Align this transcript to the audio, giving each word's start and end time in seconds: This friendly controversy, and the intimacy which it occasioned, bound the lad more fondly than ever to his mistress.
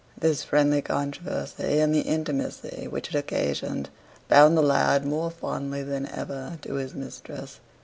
This 0.17 0.43
friendly 0.43 0.81
controversy, 0.81 1.79
and 1.79 1.93
the 1.93 1.99
intimacy 1.99 2.87
which 2.87 3.09
it 3.09 3.15
occasioned, 3.15 3.91
bound 4.29 4.57
the 4.57 4.63
lad 4.63 5.05
more 5.05 5.29
fondly 5.29 5.83
than 5.83 6.07
ever 6.07 6.57
to 6.63 6.73
his 6.73 6.95
mistress. 6.95 7.59